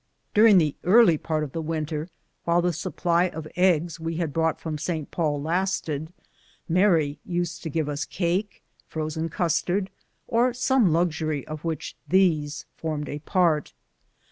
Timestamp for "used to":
7.23-7.69